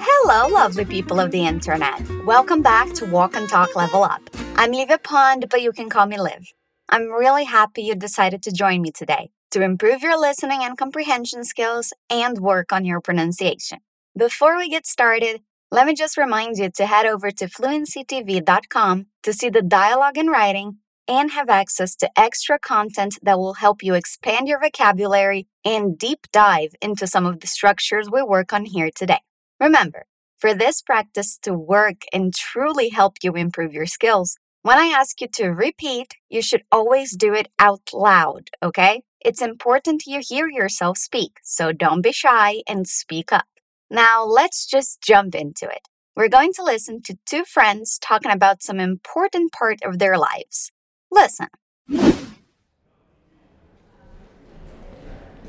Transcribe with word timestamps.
Hello, 0.00 0.48
lovely 0.48 0.86
people 0.86 1.20
of 1.20 1.30
the 1.30 1.44
internet. 1.46 2.00
Welcome 2.24 2.62
back 2.62 2.94
to 2.94 3.04
Walk 3.04 3.36
and 3.36 3.46
Talk 3.46 3.76
Level 3.76 4.02
Up. 4.02 4.22
I'm 4.56 4.72
Livia 4.72 4.96
Pond, 4.96 5.46
but 5.50 5.60
you 5.60 5.72
can 5.72 5.90
call 5.90 6.06
me 6.06 6.18
Liv. 6.18 6.52
I'm 6.88 7.10
really 7.10 7.44
happy 7.44 7.82
you 7.82 7.94
decided 7.94 8.42
to 8.44 8.50
join 8.50 8.80
me 8.80 8.90
today 8.90 9.28
to 9.50 9.60
improve 9.60 10.02
your 10.02 10.18
listening 10.18 10.60
and 10.62 10.78
comprehension 10.78 11.44
skills 11.44 11.92
and 12.08 12.38
work 12.38 12.72
on 12.72 12.86
your 12.86 13.02
pronunciation. 13.02 13.80
Before 14.16 14.56
we 14.56 14.70
get 14.70 14.86
started, 14.86 15.42
let 15.70 15.86
me 15.86 15.94
just 15.94 16.16
remind 16.16 16.56
you 16.56 16.70
to 16.70 16.86
head 16.86 17.04
over 17.04 17.30
to 17.30 17.46
fluencytv.com 17.46 19.06
to 19.22 19.32
see 19.34 19.50
the 19.50 19.62
dialogue 19.62 20.16
in 20.16 20.28
writing 20.28 20.78
and 21.08 21.30
have 21.30 21.48
access 21.48 21.94
to 21.96 22.10
extra 22.18 22.58
content 22.58 23.18
that 23.22 23.38
will 23.38 23.54
help 23.54 23.82
you 23.82 23.94
expand 23.94 24.48
your 24.48 24.60
vocabulary 24.60 25.46
and 25.64 25.98
deep 25.98 26.26
dive 26.32 26.74
into 26.80 27.06
some 27.06 27.26
of 27.26 27.40
the 27.40 27.46
structures 27.46 28.10
we 28.10 28.22
work 28.22 28.52
on 28.52 28.64
here 28.64 28.90
today. 28.94 29.20
Remember, 29.60 30.06
for 30.38 30.54
this 30.54 30.82
practice 30.82 31.38
to 31.42 31.54
work 31.54 32.02
and 32.12 32.34
truly 32.34 32.90
help 32.90 33.16
you 33.22 33.32
improve 33.32 33.72
your 33.72 33.86
skills, 33.86 34.36
when 34.62 34.78
I 34.78 34.86
ask 34.86 35.20
you 35.20 35.28
to 35.34 35.48
repeat, 35.48 36.14
you 36.28 36.42
should 36.42 36.64
always 36.72 37.16
do 37.16 37.32
it 37.32 37.48
out 37.58 37.90
loud, 37.92 38.50
okay? 38.62 39.02
It's 39.20 39.40
important 39.40 40.06
you 40.06 40.20
hear 40.20 40.48
yourself 40.48 40.98
speak, 40.98 41.38
so 41.42 41.72
don't 41.72 42.02
be 42.02 42.12
shy 42.12 42.62
and 42.68 42.86
speak 42.86 43.32
up. 43.32 43.46
Now, 43.90 44.24
let's 44.24 44.66
just 44.66 45.00
jump 45.00 45.34
into 45.34 45.66
it. 45.66 45.88
We're 46.16 46.28
going 46.28 46.52
to 46.54 46.64
listen 46.64 47.02
to 47.02 47.18
two 47.26 47.44
friends 47.44 47.98
talking 47.98 48.32
about 48.32 48.62
some 48.62 48.80
important 48.80 49.52
part 49.52 49.78
of 49.84 49.98
their 49.98 50.18
lives. 50.18 50.72
Listen. 51.16 51.48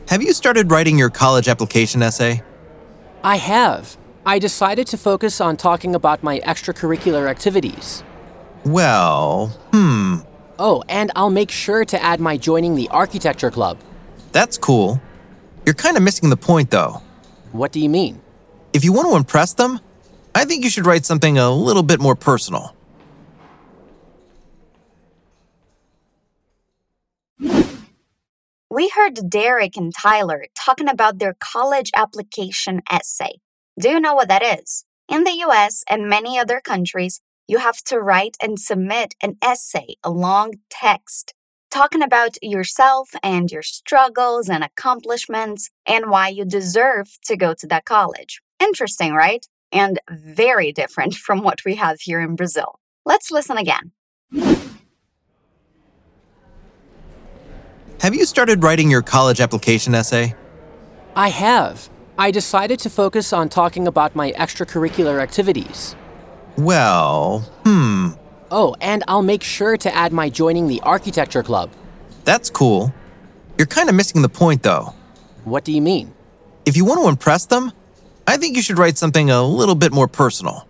Have 0.07 0.23
you 0.23 0.31
started 0.31 0.71
writing 0.71 0.97
your 0.97 1.09
college 1.09 1.49
application 1.49 2.01
essay? 2.01 2.41
I 3.23 3.35
have. 3.35 3.97
I 4.25 4.39
decided 4.39 4.87
to 4.87 4.97
focus 4.97 5.41
on 5.41 5.57
talking 5.57 5.93
about 5.93 6.23
my 6.23 6.39
extracurricular 6.39 7.29
activities. 7.29 8.03
Well, 8.65 9.47
hmm, 9.73 10.17
Oh, 10.59 10.83
and 10.89 11.11
I'll 11.15 11.29
make 11.29 11.51
sure 11.51 11.85
to 11.85 12.01
add 12.01 12.19
my 12.19 12.35
joining 12.37 12.73
the 12.75 12.87
architecture 12.89 13.51
club. 13.51 13.77
that's 14.31 14.57
cool. 14.57 14.99
You're 15.65 15.75
kind 15.75 15.97
of 15.97 16.03
missing 16.03 16.29
the 16.29 16.37
point, 16.37 16.71
though. 16.71 17.01
What 17.51 17.71
do 17.73 17.79
you 17.81 17.89
mean? 17.89 18.21
If 18.73 18.83
you 18.85 18.93
want 18.93 19.09
to 19.09 19.15
impress 19.17 19.53
them, 19.53 19.79
I 20.33 20.45
think 20.45 20.63
you 20.63 20.69
should 20.69 20.85
write 20.85 21.05
something 21.05 21.37
a 21.37 21.51
little 21.51 21.83
bit 21.83 21.99
more 21.99 22.15
personal. 22.15 22.73
We 28.69 28.89
heard 28.89 29.29
Derek 29.29 29.77
and 29.77 29.93
Tyler 29.95 30.45
talking 30.53 30.89
about 30.89 31.19
their 31.19 31.37
college 31.39 31.89
application 31.95 32.81
essay. 32.91 33.39
Do 33.79 33.89
you 33.89 33.99
know 34.01 34.13
what 34.13 34.27
that 34.27 34.43
is? 34.43 34.83
In 35.07 35.23
the 35.23 35.41
US 35.47 35.85
and 35.89 36.09
many 36.09 36.37
other 36.37 36.59
countries, 36.59 37.21
you 37.47 37.59
have 37.59 37.81
to 37.85 38.01
write 38.01 38.35
and 38.41 38.59
submit 38.59 39.15
an 39.23 39.37
essay, 39.41 39.95
a 40.03 40.11
long 40.11 40.55
text, 40.69 41.33
talking 41.71 42.01
about 42.01 42.35
yourself 42.41 43.11
and 43.23 43.49
your 43.49 43.61
struggles 43.61 44.49
and 44.49 44.65
accomplishments 44.65 45.69
and 45.85 46.09
why 46.09 46.27
you 46.27 46.43
deserve 46.43 47.07
to 47.23 47.37
go 47.37 47.53
to 47.53 47.67
that 47.67 47.85
college. 47.85 48.41
Interesting, 48.59 49.13
right? 49.13 49.45
And 49.71 49.99
very 50.09 50.73
different 50.73 51.15
from 51.25 51.41
what 51.41 51.63
we 51.63 51.75
have 51.75 52.01
here 52.01 52.19
in 52.19 52.35
Brazil. 52.35 52.79
Let's 53.05 53.31
listen 53.31 53.57
again. 53.57 53.93
Have 58.01 58.13
you 58.15 58.25
started 58.25 58.63
writing 58.63 58.91
your 58.91 59.01
college 59.01 59.39
application 59.41 59.95
essay? 59.95 60.35
I 61.15 61.29
have. 61.29 61.89
I 62.17 62.31
decided 62.31 62.79
to 62.79 62.89
focus 62.89 63.33
on 63.33 63.49
talking 63.49 63.87
about 63.87 64.15
my 64.15 64.31
extracurricular 64.33 65.21
activities. 65.21 65.95
Well, 66.57 67.39
hmm, 67.63 68.09
Oh, 68.49 68.75
and 68.79 69.03
I'll 69.09 69.23
make 69.23 69.43
sure 69.43 69.75
to 69.75 69.93
add 69.93 70.13
my 70.13 70.29
joining 70.29 70.67
the 70.67 70.79
architecture 70.81 71.43
club. 71.43 71.69
that's 72.23 72.49
cool. 72.49 72.93
You're 73.57 73.67
kind 73.67 73.89
of 73.89 73.95
missing 73.95 74.21
the 74.21 74.29
point, 74.29 74.63
though. 74.63 74.93
What 75.43 75.63
do 75.65 75.71
you 75.71 75.81
mean? 75.81 76.13
If 76.65 76.75
you 76.77 76.85
want 76.85 77.01
to 77.01 77.07
impress 77.09 77.45
them, 77.45 77.71
I 78.27 78.37
think 78.37 78.55
you 78.55 78.61
should 78.61 78.77
write 78.77 78.97
something 78.97 79.29
a 79.29 79.41
little 79.43 79.75
bit 79.75 79.91
more 79.93 80.07
personal. 80.07 80.67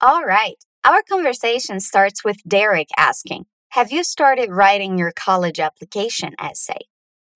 All 0.00 0.24
right. 0.24 0.56
Our 0.86 1.02
conversation 1.02 1.80
starts 1.80 2.22
with 2.22 2.36
Derek 2.46 2.90
asking 2.96 3.46
Have 3.70 3.90
you 3.90 4.04
started 4.04 4.52
writing 4.52 4.96
your 4.96 5.10
college 5.10 5.58
application 5.58 6.36
essay? 6.38 6.78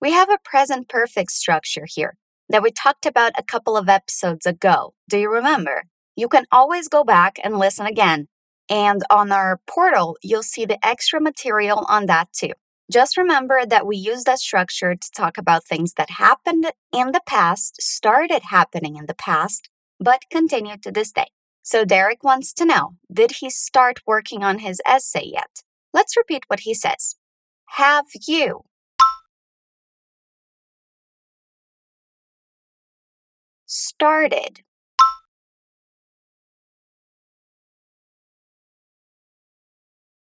We 0.00 0.12
have 0.12 0.30
a 0.30 0.38
present 0.44 0.88
perfect 0.88 1.32
structure 1.32 1.84
here 1.84 2.16
that 2.48 2.62
we 2.62 2.70
talked 2.70 3.06
about 3.06 3.32
a 3.36 3.42
couple 3.42 3.76
of 3.76 3.88
episodes 3.88 4.46
ago. 4.46 4.94
Do 5.08 5.18
you 5.18 5.28
remember? 5.28 5.86
You 6.14 6.28
can 6.28 6.46
always 6.52 6.86
go 6.86 7.02
back 7.02 7.40
and 7.42 7.58
listen 7.58 7.86
again. 7.86 8.28
And 8.68 9.02
on 9.10 9.32
our 9.32 9.58
portal, 9.66 10.16
you'll 10.22 10.44
see 10.44 10.64
the 10.64 10.78
extra 10.86 11.20
material 11.20 11.84
on 11.88 12.06
that 12.06 12.32
too. 12.32 12.52
Just 12.88 13.16
remember 13.16 13.66
that 13.66 13.84
we 13.84 13.96
use 13.96 14.22
that 14.24 14.38
structure 14.38 14.94
to 14.94 15.10
talk 15.10 15.36
about 15.38 15.64
things 15.64 15.94
that 15.94 16.10
happened 16.10 16.70
in 16.92 17.10
the 17.10 17.22
past, 17.26 17.82
started 17.82 18.42
happening 18.50 18.94
in 18.94 19.06
the 19.06 19.14
past, 19.14 19.68
but 19.98 20.22
continue 20.30 20.76
to 20.76 20.92
this 20.92 21.10
day. 21.10 21.30
So 21.62 21.84
Derek 21.84 22.24
wants 22.24 22.52
to 22.54 22.64
know 22.64 22.96
Did 23.12 23.32
he 23.40 23.50
start 23.50 24.00
working 24.06 24.42
on 24.42 24.60
his 24.60 24.80
essay 24.86 25.24
yet? 25.24 25.62
Let's 25.92 26.16
repeat 26.16 26.44
what 26.48 26.60
he 26.60 26.74
says. 26.74 27.16
Have 27.76 28.06
you? 28.26 28.62
Started. 33.66 34.62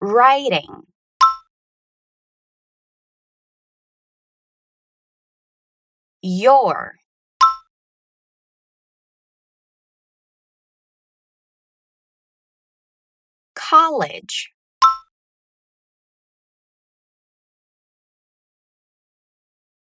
Writing. 0.01 0.87
Your. 6.23 6.97
College. 13.75 14.53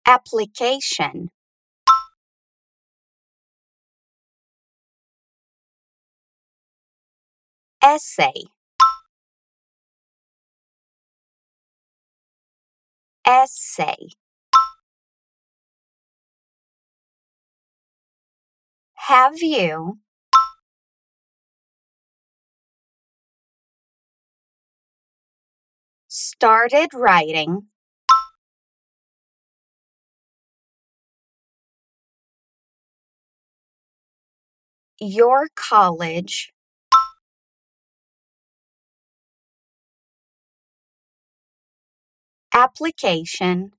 Application. 0.07 1.29
Essay. 7.83 8.45
Essay. 13.27 14.09
Have 19.07 19.43
you 19.43 19.99
started 26.25 26.89
writing. 26.93 27.67
Your 34.99 35.47
college. 35.55 36.51
Application. 42.53 43.73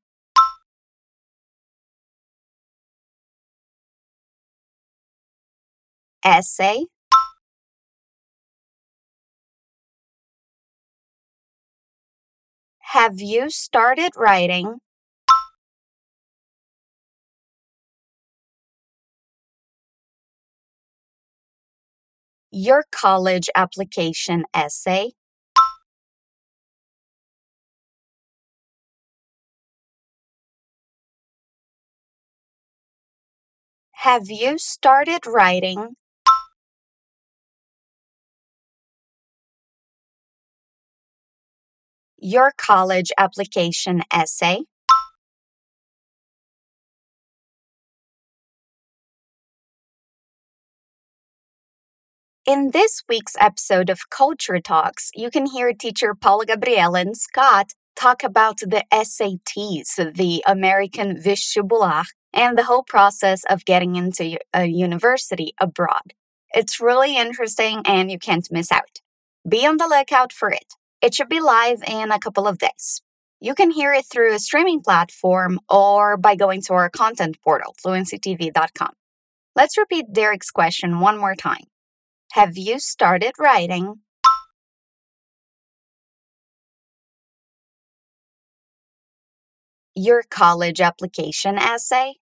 Essay 6.24 6.86
Have 12.96 13.20
you 13.20 13.50
started 13.50 14.12
writing 14.16 14.78
your 22.50 22.84
college 22.90 23.50
application 23.54 24.44
essay? 24.54 25.10
Have 33.92 34.30
you 34.30 34.56
started 34.56 35.26
writing 35.26 35.96
your 42.18 42.52
college 42.56 43.12
application 43.18 44.02
essay, 44.12 44.62
In 52.46 52.70
this 52.70 53.02
week's 53.08 53.34
episode 53.40 53.90
of 53.90 54.08
Culture 54.08 54.60
Talks, 54.60 55.10
you 55.16 55.30
can 55.32 55.46
hear 55.46 55.72
teacher 55.72 56.14
Paula 56.14 56.46
Gabriela 56.46 57.00
and 57.00 57.16
Scott 57.16 57.72
talk 57.96 58.22
about 58.22 58.58
the 58.58 58.84
SATs, 58.92 60.14
the 60.14 60.44
American 60.46 61.16
Vestibular, 61.16 62.04
and 62.32 62.56
the 62.56 62.62
whole 62.62 62.84
process 62.84 63.42
of 63.50 63.64
getting 63.64 63.96
into 63.96 64.38
a 64.54 64.66
university 64.66 65.54
abroad. 65.60 66.12
It's 66.54 66.80
really 66.80 67.16
interesting 67.16 67.82
and 67.84 68.12
you 68.12 68.18
can't 68.20 68.46
miss 68.52 68.70
out. 68.70 69.00
Be 69.48 69.66
on 69.66 69.78
the 69.78 69.88
lookout 69.88 70.32
for 70.32 70.50
it. 70.50 70.74
It 71.02 71.14
should 71.14 71.28
be 71.28 71.40
live 71.40 71.82
in 71.86 72.10
a 72.10 72.18
couple 72.18 72.46
of 72.46 72.58
days. 72.58 73.02
You 73.40 73.54
can 73.54 73.70
hear 73.70 73.92
it 73.92 74.06
through 74.06 74.34
a 74.34 74.38
streaming 74.38 74.80
platform 74.80 75.60
or 75.68 76.16
by 76.16 76.36
going 76.36 76.62
to 76.62 76.72
our 76.72 76.88
content 76.88 77.36
portal, 77.42 77.74
fluencytv.com. 77.84 78.92
Let's 79.54 79.76
repeat 79.76 80.12
Derek's 80.12 80.50
question 80.50 81.00
one 81.00 81.18
more 81.18 81.34
time. 81.34 81.64
Have 82.32 82.56
you 82.56 82.78
started 82.78 83.32
writing? 83.38 84.00
Your 89.94 90.22
college 90.28 90.80
application 90.80 91.56
essay? 91.56 92.16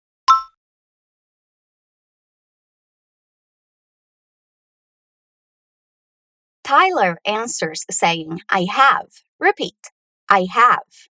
Tyler 6.70 7.18
answers 7.24 7.84
saying, 7.90 8.42
I 8.48 8.68
have. 8.70 9.08
Repeat, 9.40 9.90
I 10.28 10.46
have. 10.52 11.08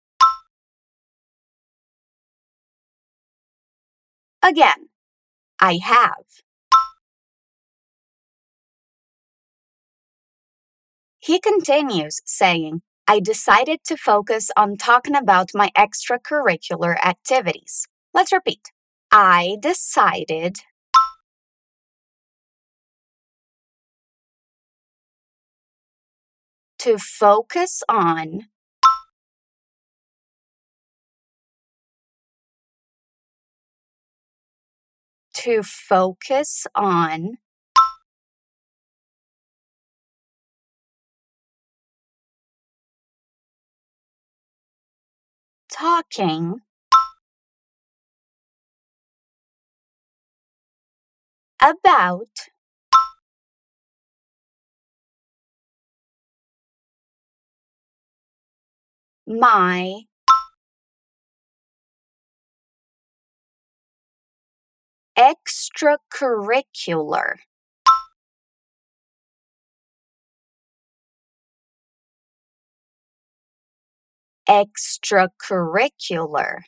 Again, 4.43 4.91
I 5.59 5.79
have. 5.83 6.27
He 11.21 11.41
continues 11.41 12.21
saying, 12.27 12.83
I 13.09 13.19
decided 13.19 13.79
to 13.87 13.97
focus 13.97 14.51
on 14.59 14.77
talking 14.77 15.17
about 15.17 15.53
my 15.55 15.71
extracurricular 15.75 17.03
activities. 17.03 17.89
Let's 18.13 18.31
repeat. 18.31 18.73
I 19.11 19.57
decided 19.63 20.59
to 26.87 26.99
focus 26.99 27.83
on 27.89 28.43
to 35.35 35.65
focus 35.65 36.65
on 36.77 37.39
talking 45.69 46.61
about 51.61 52.29
my 59.27 60.03
extracurricular. 65.19 67.37
Extracurricular. 74.49 76.61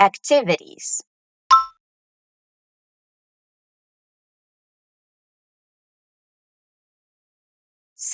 Activities 0.00 1.02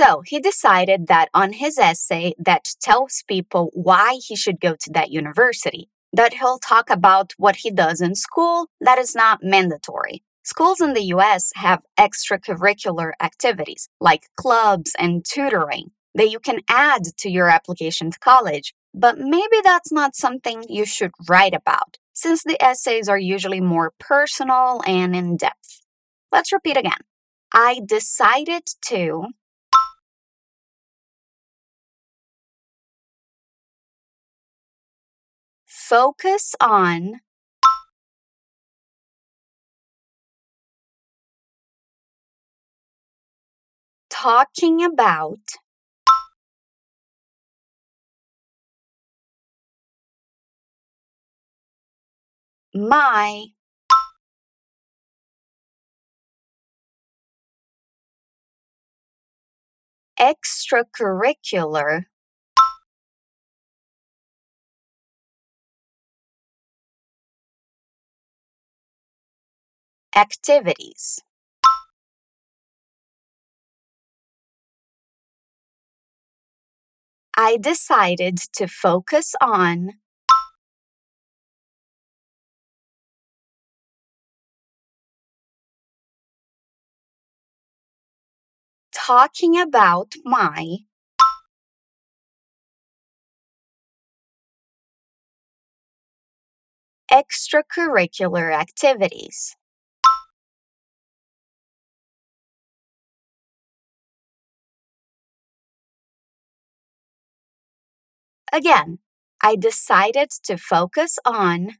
So 0.03 0.23
he 0.25 0.41
decided 0.41 1.09
that 1.09 1.29
on 1.35 1.53
his 1.53 1.77
essay 1.77 2.33
that 2.39 2.75
tells 2.81 3.23
people 3.29 3.69
why 3.75 4.19
he 4.27 4.35
should 4.35 4.59
go 4.59 4.75
to 4.81 4.91
that 4.95 5.11
university, 5.11 5.91
that 6.11 6.33
he'll 6.33 6.59
talk 6.59 6.89
about 6.89 7.35
what 7.37 7.57
he 7.57 7.71
does 7.71 8.01
in 8.01 8.15
school 8.15 8.69
that 8.81 8.97
is 8.99 9.15
not 9.15 9.41
mandatory. 9.43 10.23
Schools 10.43 10.81
in 10.81 10.95
the 10.95 11.05
US 11.17 11.51
have 11.57 11.85
extracurricular 11.99 13.13
activities 13.21 13.91
like 14.01 14.31
clubs 14.39 14.93
and 14.99 15.23
tutoring 15.23 15.91
that 16.15 16.31
you 16.31 16.41
can 16.41 16.61
add 16.67 17.03
to 17.19 17.29
your 17.29 17.51
application 17.51 18.11
to 18.11 18.19
college, 18.21 18.73
but 18.95 19.19
maybe 19.19 19.59
that's 19.63 19.93
not 19.93 20.17
something 20.17 20.65
you 20.67 20.87
should 20.87 21.13
write 21.29 21.53
about, 21.55 21.99
since 22.15 22.43
the 22.43 22.57
essays 22.65 23.07
are 23.07 23.19
usually 23.19 23.61
more 23.61 23.93
personal 24.01 24.81
and 24.87 25.15
in 25.15 25.37
depth. 25.37 25.83
Let's 26.33 26.55
repeat 26.55 26.79
again. 26.79 27.03
I 27.53 27.83
decided 27.85 28.63
to 28.87 29.27
focus 35.91 36.55
on 36.61 37.19
talking 44.09 44.85
about 44.85 45.41
my 52.73 53.47
extracurricular 60.21 62.05
activities. 70.17 71.21
I 77.37 77.57
decided 77.57 78.39
to 78.55 78.69
focus 78.69 79.35
on 79.41 79.95
talking 88.93 89.59
about 89.61 90.15
my 90.25 90.79
extracurricular 97.13 98.55
activities. 98.55 99.57
Again, 108.53 108.99
I 109.43 109.57
decided 109.57 110.31
to 110.45 110.57
focus 110.57 111.19
on 111.25 111.77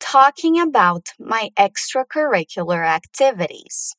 talking 0.00 0.60
about 0.60 1.10
my 1.18 1.50
extracurricular 1.58 2.84
activities. 2.86 3.96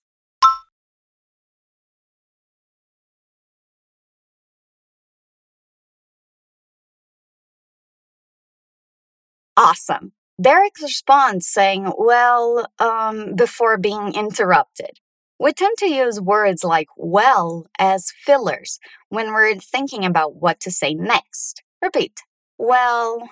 Awesome. 9.58 10.14
Derek 10.44 10.74
responds 10.82 11.48
saying, 11.48 11.94
Well, 11.98 12.68
um, 12.78 13.34
before 13.34 13.78
being 13.78 14.14
interrupted. 14.14 15.00
We 15.40 15.54
tend 15.54 15.78
to 15.78 15.88
use 15.88 16.20
words 16.20 16.66
like 16.66 16.88
well 16.98 17.66
as 17.80 18.12
fillers 18.26 18.78
when 19.08 19.32
we're 19.32 19.56
thinking 19.56 20.04
about 20.04 20.36
what 20.36 20.60
to 20.62 20.72
say 20.72 20.94
next. 20.94 21.64
Repeat. 21.82 22.20
Well. 22.58 23.30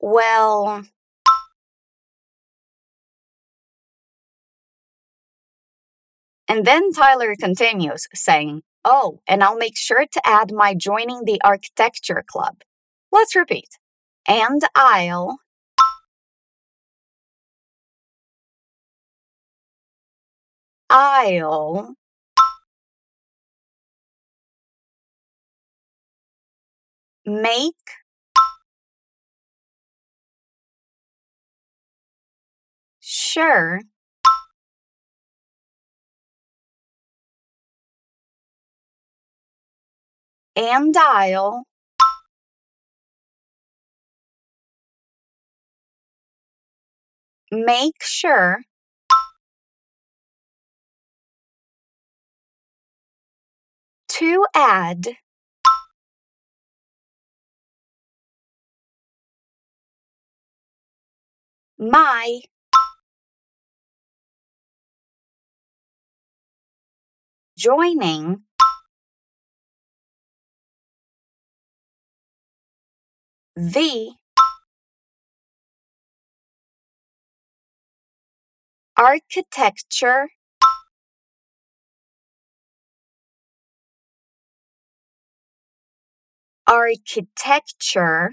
Well. 0.00 0.84
And 6.48 6.64
then 6.64 6.92
Tyler 6.92 7.34
continues, 7.40 8.08
saying, 8.14 8.62
Oh, 8.88 9.18
and 9.28 9.42
I'll 9.42 9.56
make 9.58 9.76
sure 9.76 10.06
to 10.06 10.22
add 10.24 10.52
my 10.52 10.72
joining 10.74 11.24
the 11.24 11.40
architecture 11.44 12.24
club. 12.26 12.62
Let's 13.10 13.34
repeat. 13.34 13.68
And 14.28 14.62
I'll. 14.76 15.38
I'll. 20.90 21.96
Make. 27.26 27.74
Sure. 33.00 33.80
And 40.56 40.96
I'll. 40.96 41.64
Make 47.52 48.02
sure. 48.02 48.62
To 54.08 54.46
add. 54.54 55.08
My. 61.78 62.40
Joining. 67.58 68.44
The. 73.56 74.12
Architecture. 78.98 80.28
Architecture. 86.68 88.32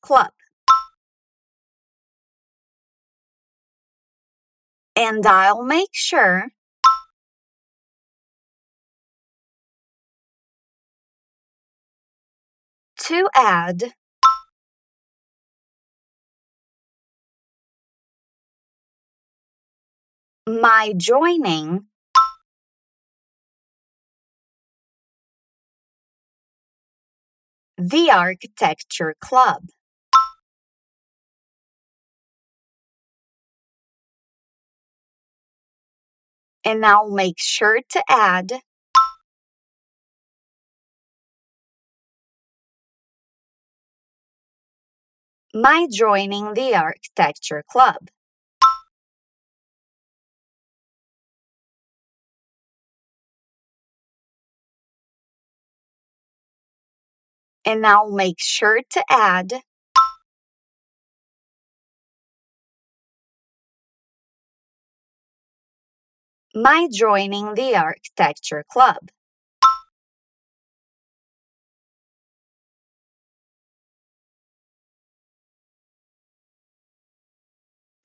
Club. 0.00 0.30
And 4.94 5.26
I'll 5.26 5.64
make 5.64 5.90
sure. 5.92 6.48
To 13.08 13.28
add. 13.34 13.92
My 20.48 20.94
joining. 20.96 21.88
The 27.76 28.10
Architecture 28.10 29.14
Club. 29.20 29.64
And 36.64 36.86
I'll 36.86 37.10
make 37.10 37.36
sure 37.38 37.80
to 37.90 38.02
add. 38.08 38.60
My 45.56 45.86
joining 45.88 46.54
the 46.54 46.74
Architecture 46.74 47.62
Club. 47.70 48.08
And 57.64 57.86
I'll 57.86 58.10
make 58.10 58.38
sure 58.40 58.80
to 58.90 59.04
add. 59.08 59.62
My 66.52 66.88
joining 66.92 67.54
the 67.54 67.76
Architecture 67.76 68.64
Club. 68.68 69.10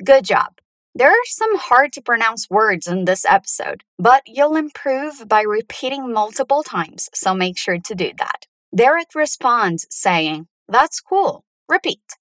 Good 0.03 0.23
job. 0.23 0.59
There 0.95 1.11
are 1.11 1.25
some 1.25 1.57
hard 1.57 1.91
to 1.93 2.01
pronounce 2.01 2.49
words 2.49 2.87
in 2.87 3.05
this 3.05 3.25
episode, 3.25 3.83
but 3.97 4.23
you'll 4.25 4.55
improve 4.55 5.27
by 5.27 5.41
repeating 5.41 6.11
multiple 6.13 6.63
times, 6.63 7.09
so 7.13 7.33
make 7.33 7.57
sure 7.57 7.77
to 7.77 7.95
do 7.95 8.11
that. 8.17 8.47
Derek 8.73 9.13
responds 9.13 9.85
saying, 9.89 10.47
That's 10.67 11.01
cool. 11.01 11.43
Repeat. 11.67 12.15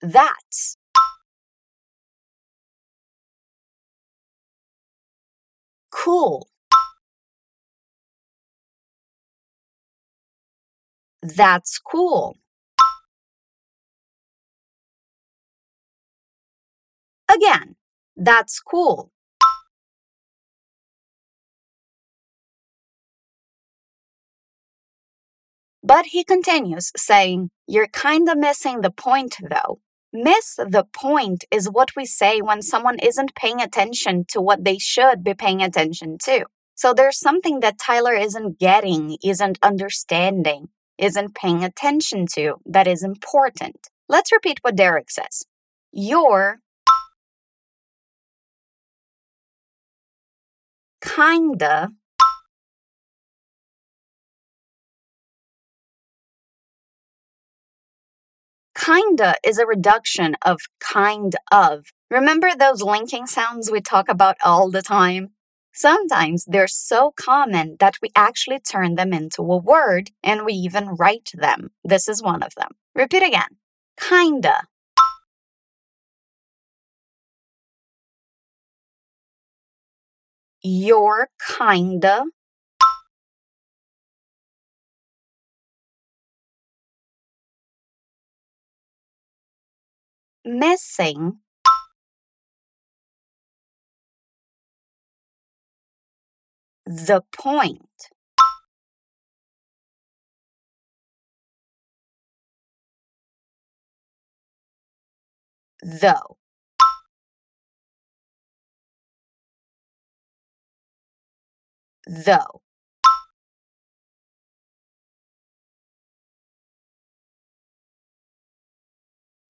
That's. 0.00 0.76
Cool. 5.90 6.48
That's 11.22 11.78
cool. 11.78 12.36
Again, 17.34 17.76
that's 18.16 18.60
cool. 18.60 19.10
But 25.82 26.06
he 26.06 26.24
continues, 26.24 26.92
saying, 26.96 27.50
You're 27.66 27.88
kinda 27.88 28.34
missing 28.36 28.80
the 28.80 28.90
point 28.90 29.36
though. 29.50 29.80
Miss 30.12 30.54
the 30.56 30.86
point 30.92 31.44
is 31.50 31.68
what 31.68 31.90
we 31.96 32.06
say 32.06 32.40
when 32.40 32.62
someone 32.62 32.98
isn't 33.00 33.34
paying 33.34 33.60
attention 33.60 34.24
to 34.28 34.40
what 34.40 34.64
they 34.64 34.78
should 34.78 35.24
be 35.24 35.34
paying 35.34 35.60
attention 35.60 36.16
to. 36.24 36.46
So 36.76 36.94
there's 36.94 37.18
something 37.18 37.60
that 37.60 37.78
Tyler 37.78 38.14
isn't 38.14 38.58
getting, 38.58 39.18
isn't 39.22 39.58
understanding, 39.62 40.68
isn't 40.98 41.34
paying 41.34 41.64
attention 41.64 42.26
to 42.34 42.56
that 42.64 42.86
is 42.86 43.02
important. 43.02 43.88
Let's 44.08 44.32
repeat 44.32 44.60
what 44.62 44.76
Derek 44.76 45.10
says. 45.10 45.44
You're 45.92 46.60
kinda 51.04 51.90
kinda 58.74 59.34
is 59.44 59.58
a 59.58 59.66
reduction 59.66 60.36
of 60.42 60.60
kind 60.80 61.34
of. 61.52 61.86
Remember 62.10 62.50
those 62.54 62.82
linking 62.82 63.26
sounds 63.26 63.70
we 63.70 63.80
talk 63.80 64.08
about 64.08 64.36
all 64.44 64.70
the 64.70 64.82
time? 64.82 65.30
Sometimes 65.72 66.44
they're 66.46 66.68
so 66.68 67.12
common 67.16 67.76
that 67.80 67.96
we 68.00 68.10
actually 68.14 68.60
turn 68.60 68.94
them 68.94 69.12
into 69.12 69.42
a 69.42 69.56
word 69.56 70.10
and 70.22 70.44
we 70.44 70.52
even 70.52 70.90
write 70.90 71.30
them. 71.34 71.70
This 71.82 72.08
is 72.08 72.22
one 72.22 72.42
of 72.42 72.54
them. 72.54 72.70
Repeat 72.94 73.22
again. 73.24 73.56
Kinda. 73.98 74.68
You're 80.66 81.28
kinda. 81.58 82.24
Missing. 90.46 91.38
The 96.86 97.22
point. 97.32 98.10
Though. 105.82 106.36
Though. 112.06 112.60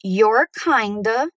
You're 0.03 0.49
kinda. 0.55 1.31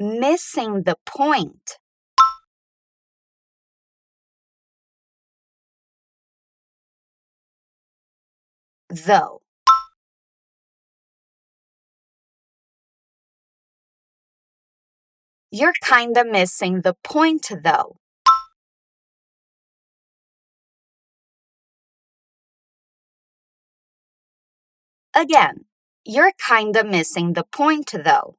Missing 0.00 0.84
the 0.84 0.96
point. 1.04 1.78
Though. 8.90 9.40
You're 15.58 15.72
kinda 15.82 16.24
missing 16.24 16.82
the 16.82 16.94
point, 17.02 17.50
though. 17.64 17.96
Again, 25.16 25.64
you're 26.04 26.30
kinda 26.46 26.84
missing 26.84 27.32
the 27.32 27.42
point, 27.42 27.90
though. 27.92 28.36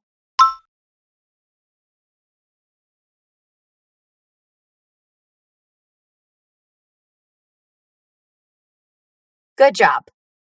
Good 9.58 9.74
job. 9.74 10.04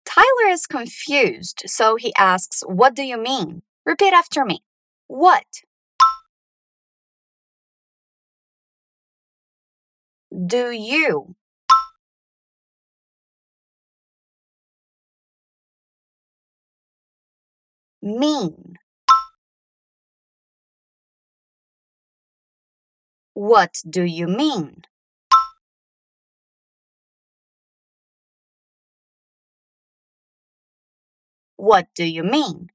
Tyler 0.04 0.48
is 0.50 0.68
confused, 0.68 1.64
so 1.66 1.96
he 1.96 2.12
asks, 2.16 2.62
What 2.64 2.94
do 2.94 3.02
you 3.02 3.16
mean? 3.18 3.62
Repeat 3.84 4.12
after 4.12 4.44
me. 4.44 4.62
What? 5.08 5.62
Do 10.34 10.70
you? 10.72 11.36
Mean? 18.02 18.76
What 23.34 23.82
do 23.90 24.04
you 24.04 24.28
mean? 24.28 24.82
What 31.54 31.94
do 31.94 32.04
you 32.04 32.24
mean? 32.24 32.70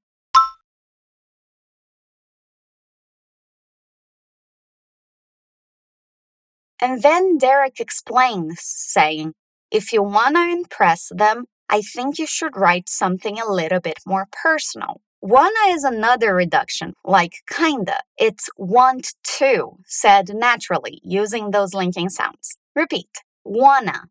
And 6.80 7.02
then 7.02 7.38
Derek 7.38 7.80
explains, 7.80 8.60
saying, 8.60 9.32
If 9.70 9.92
you 9.92 10.02
want 10.02 10.36
to 10.36 10.42
impress 10.42 11.10
them, 11.14 11.46
I 11.68 11.82
think 11.82 12.18
you 12.18 12.26
should 12.26 12.56
write 12.56 12.88
something 12.88 13.40
a 13.40 13.50
little 13.50 13.80
bit 13.80 13.98
more 14.06 14.26
personal. 14.30 15.00
Wanna 15.20 15.70
is 15.70 15.82
another 15.82 16.34
reduction, 16.34 16.92
like 17.04 17.32
kinda. 17.50 17.98
It's 18.16 18.48
want 18.56 19.14
to, 19.38 19.78
said 19.86 20.28
naturally, 20.34 21.00
using 21.02 21.50
those 21.50 21.74
linking 21.74 22.10
sounds. 22.10 22.58
Repeat. 22.76 23.10
Wanna. 23.44 24.04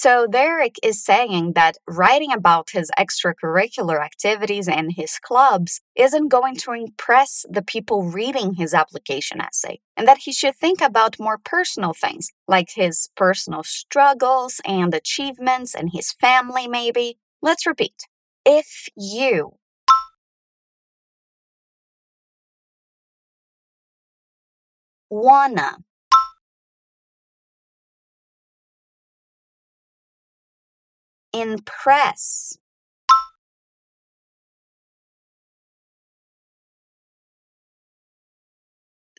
So 0.00 0.28
Derek 0.28 0.76
is 0.80 1.04
saying 1.04 1.54
that 1.54 1.78
writing 1.88 2.30
about 2.32 2.70
his 2.70 2.88
extracurricular 2.96 4.00
activities 4.00 4.68
and 4.68 4.92
his 4.92 5.18
clubs 5.18 5.80
isn't 5.96 6.28
going 6.28 6.54
to 6.58 6.70
impress 6.70 7.44
the 7.50 7.62
people 7.62 8.04
reading 8.04 8.54
his 8.54 8.74
application 8.74 9.40
essay, 9.40 9.80
and 9.96 10.06
that 10.06 10.18
he 10.18 10.32
should 10.32 10.54
think 10.54 10.80
about 10.80 11.18
more 11.18 11.36
personal 11.36 11.94
things, 11.94 12.28
like 12.46 12.68
his 12.76 13.08
personal 13.16 13.64
struggles 13.64 14.60
and 14.64 14.94
achievements 14.94 15.74
and 15.74 15.90
his 15.92 16.12
family, 16.12 16.68
maybe. 16.68 17.18
Let's 17.42 17.66
repeat. 17.66 18.06
If 18.46 18.86
you 18.96 19.54
wanna 25.10 25.78
impress 31.40 32.58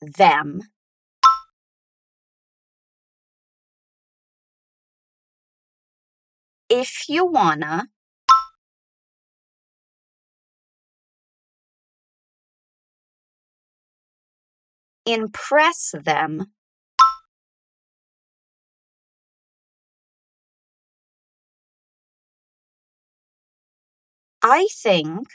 them. 0.01 0.61
If 6.69 7.09
you 7.09 7.25
wanna. 7.25 7.87
Impress 15.05 15.95
them 16.03 16.51
I 24.49 24.67
think 24.73 25.27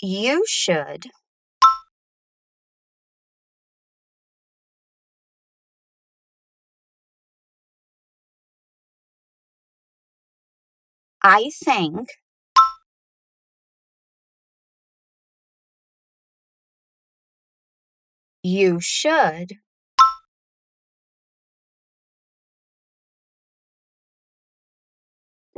you 0.00 0.44
should 0.48 1.06
I 11.22 11.50
think 11.64 12.08
you 18.42 18.80
should 18.80 19.52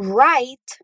write 0.00 0.78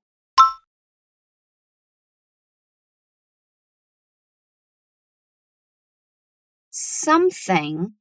something 6.70 7.94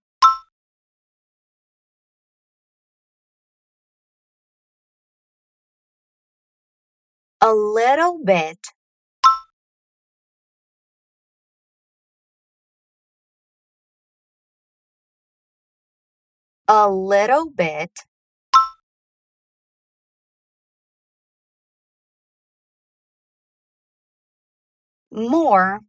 a 7.39 7.53
little 7.53 8.19
bit 8.21 8.57
a 16.67 16.89
little 16.89 17.49
bit 17.49 17.91
more 25.15 25.81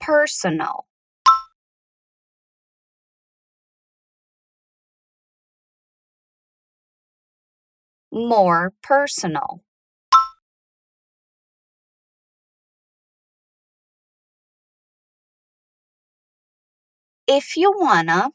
personal. 0.00 0.86
More 8.12 8.72
personal. 8.82 9.62
If 17.26 17.56
you 17.56 17.72
wanna, 17.76 18.30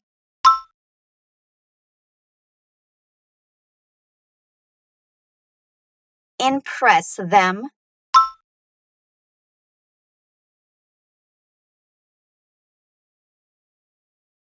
impress 6.40 7.16
them. 7.16 7.70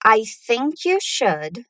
I 0.03 0.23
think 0.23 0.85
you 0.85 0.99
should. 1.01 1.65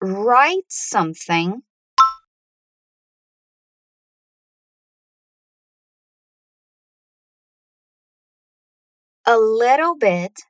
Write 0.00 0.70
something. 0.70 1.62
A 9.26 9.36
little 9.36 9.94
bit 9.96 10.42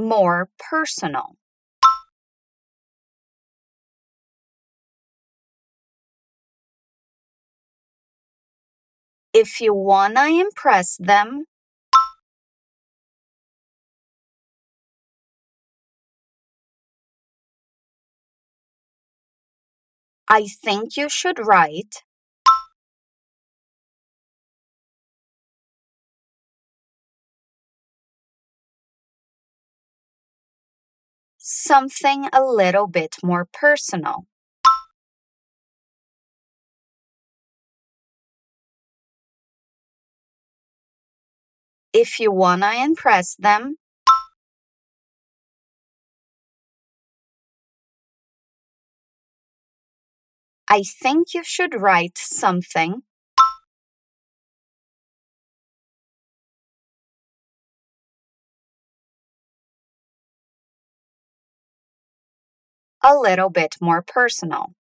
more 0.00 0.48
personal. 0.58 1.36
If 9.32 9.60
you 9.60 9.74
wanna 9.74 10.26
impress 10.26 10.96
them, 10.96 11.46
I 20.30 20.46
think 20.46 20.96
you 20.96 21.10
should 21.10 21.38
write 21.38 22.04
something 31.40 32.28
a 32.32 32.42
little 32.44 32.86
bit 32.86 33.16
more 33.24 33.46
personal. 33.52 34.26
If 41.92 42.18
you 42.18 42.32
wanna 42.32 42.72
impress 42.82 43.36
them, 43.36 43.76
I 50.68 50.84
think 50.84 51.34
you 51.34 51.44
should 51.44 51.74
write 51.74 52.16
something 52.16 53.02
a 63.02 63.14
little 63.16 63.50
bit 63.50 63.76
more 63.80 64.02
personal. 64.02 64.74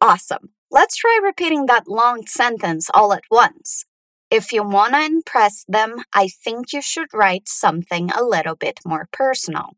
Awesome. 0.00 0.50
Let's 0.70 0.96
try 0.96 1.20
repeating 1.22 1.66
that 1.66 1.86
long 1.88 2.26
sentence 2.26 2.90
all 2.94 3.12
at 3.12 3.24
once. 3.30 3.84
If 4.30 4.52
you 4.52 4.62
want 4.62 4.94
to 4.94 5.04
impress 5.04 5.64
them, 5.68 6.02
I 6.12 6.28
think 6.28 6.72
you 6.72 6.82
should 6.82 7.12
write 7.12 7.48
something 7.48 8.10
a 8.10 8.22
little 8.24 8.56
bit 8.56 8.80
more 8.84 9.08
personal. 9.12 9.76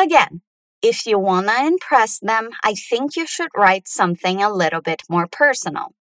Again, 0.00 0.40
if 0.80 1.04
you 1.04 1.18
want 1.18 1.48
to 1.48 1.66
impress 1.66 2.18
them, 2.20 2.50
I 2.64 2.74
think 2.74 3.16
you 3.16 3.26
should 3.26 3.50
write 3.54 3.86
something 3.86 4.42
a 4.42 4.50
little 4.50 4.80
bit 4.80 5.02
more 5.10 5.26
personal. 5.26 5.94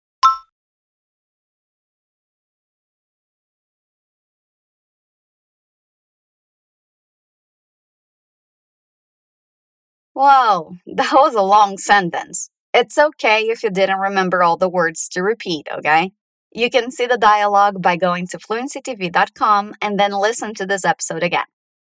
Whoa, 10.13 10.75
that 10.85 11.11
was 11.13 11.35
a 11.35 11.41
long 11.41 11.77
sentence. 11.77 12.49
It's 12.73 12.97
okay 12.97 13.49
if 13.49 13.63
you 13.63 13.69
didn't 13.69 13.99
remember 13.99 14.43
all 14.43 14.55
the 14.55 14.69
words 14.69 15.09
to 15.09 15.21
repeat, 15.21 15.67
okay? 15.77 16.11
You 16.53 16.69
can 16.69 16.91
see 16.91 17.05
the 17.05 17.17
dialogue 17.17 17.81
by 17.81 17.97
going 17.97 18.27
to 18.27 18.37
fluencytv.com 18.37 19.73
and 19.81 19.99
then 19.99 20.11
listen 20.13 20.53
to 20.53 20.65
this 20.65 20.85
episode 20.85 21.23
again. 21.23 21.45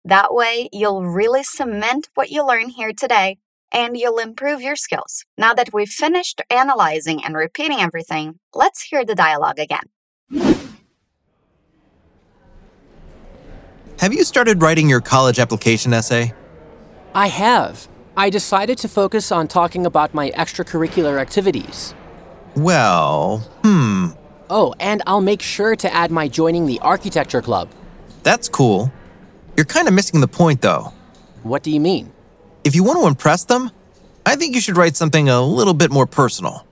That 0.06 0.34
way, 0.34 0.68
you'll 0.70 1.06
really 1.06 1.42
cement 1.42 2.08
what 2.14 2.30
you 2.30 2.46
learn 2.46 2.68
here 2.68 2.92
today 2.92 3.38
and 3.72 3.96
you'll 3.96 4.18
improve 4.18 4.60
your 4.60 4.76
skills. 4.76 5.24
Now 5.38 5.54
that 5.54 5.72
we've 5.72 5.88
finished 5.88 6.42
analyzing 6.50 7.24
and 7.24 7.34
repeating 7.34 7.80
everything, 7.80 8.38
let's 8.54 8.82
hear 8.82 9.04
the 9.04 9.14
dialogue 9.14 9.58
again. 9.58 9.84
Have 14.00 14.12
you 14.12 14.24
started 14.24 14.60
writing 14.60 14.88
your 14.90 15.00
college 15.00 15.38
application 15.38 15.94
essay? 15.94 16.34
I 17.14 17.28
have. 17.28 17.88
I 18.16 18.28
decided 18.28 18.76
to 18.78 18.88
focus 18.88 19.32
on 19.32 19.48
talking 19.48 19.86
about 19.86 20.12
my 20.12 20.30
extracurricular 20.32 21.18
activities. 21.20 21.94
Well, 22.56 23.38
hmm, 23.62 24.08
Oh, 24.50 24.74
and 24.78 25.02
I'll 25.06 25.22
make 25.22 25.40
sure 25.40 25.74
to 25.74 25.92
add 25.92 26.10
my 26.10 26.28
joining 26.28 26.66
the 26.66 26.78
architecture 26.80 27.40
club. 27.40 27.70
that's 28.22 28.48
cool. 28.48 28.92
You're 29.56 29.66
kind 29.66 29.86
of 29.86 29.94
missing 29.94 30.20
the 30.20 30.28
point, 30.28 30.62
though. 30.62 30.92
What 31.44 31.62
do 31.62 31.70
you 31.70 31.78
mean? 31.78 32.12
If 32.64 32.74
you 32.74 32.82
want 32.82 33.00
to 33.00 33.06
impress 33.06 33.44
them, 33.44 33.70
I 34.26 34.34
think 34.34 34.54
you 34.54 34.60
should 34.60 34.76
write 34.76 34.96
something 34.96 35.28
a 35.28 35.40
little 35.42 35.74
bit 35.74 35.92
more 35.92 36.06
personal. 36.06 36.66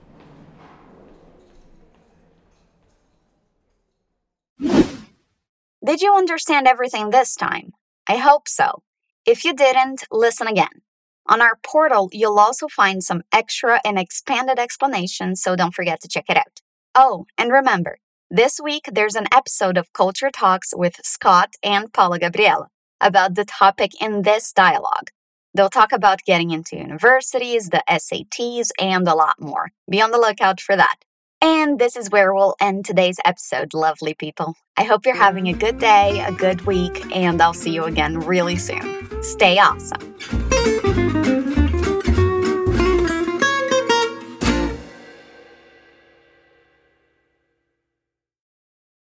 Did 5.85 6.01
you 6.01 6.13
understand 6.15 6.67
everything 6.67 7.09
this 7.09 7.35
time? 7.35 7.73
I 8.07 8.17
hope 8.17 8.47
so. 8.49 8.83
If 9.25 9.45
you 9.45 9.53
didn't, 9.53 10.03
listen 10.11 10.47
again. 10.47 10.81
On 11.27 11.41
our 11.41 11.57
portal, 11.63 12.09
you'll 12.11 12.39
also 12.39 12.67
find 12.67 13.01
some 13.01 13.21
extra 13.31 13.79
and 13.85 13.97
expanded 13.97 14.59
explanations, 14.59 15.41
so 15.41 15.55
don't 15.55 15.73
forget 15.73 16.01
to 16.01 16.09
check 16.09 16.25
it 16.27 16.35
out. 16.35 16.61
Oh, 16.95 17.27
and 17.37 17.51
remember, 17.51 17.99
this 18.29 18.59
week 18.61 18.89
there's 18.91 19.15
an 19.15 19.27
episode 19.33 19.77
of 19.77 19.93
Culture 19.93 20.31
Talks 20.31 20.73
with 20.75 20.95
Scott 21.03 21.55
and 21.63 21.93
Paula 21.93 22.19
Gabriela 22.19 22.69
about 23.03 23.35
the 23.35 23.45
topic 23.45 24.01
in 24.01 24.23
this 24.23 24.51
dialogue. 24.51 25.09
They'll 25.53 25.69
talk 25.69 25.91
about 25.91 26.23
getting 26.23 26.51
into 26.51 26.77
universities, 26.77 27.69
the 27.69 27.83
SATs, 27.87 28.71
and 28.79 29.07
a 29.07 29.13
lot 29.13 29.35
more. 29.39 29.69
Be 29.89 30.01
on 30.01 30.11
the 30.11 30.17
lookout 30.17 30.59
for 30.59 30.75
that. 30.75 30.95
And 31.41 31.77
this 31.77 31.95
is 31.97 32.09
where 32.09 32.33
we'll 32.33 32.55
end 32.59 32.85
today's 32.85 33.17
episode, 33.25 33.73
lovely 33.73 34.13
people. 34.13 34.55
I 34.77 34.83
hope 34.83 35.05
you're 35.05 35.15
having 35.15 35.47
a 35.47 35.53
good 35.53 35.77
day, 35.77 36.23
a 36.25 36.31
good 36.31 36.61
week, 36.61 37.15
and 37.15 37.41
I'll 37.41 37.53
see 37.53 37.71
you 37.71 37.83
again 37.83 38.19
really 38.19 38.55
soon. 38.55 39.21
Stay 39.21 39.59
awesome. 39.59 41.02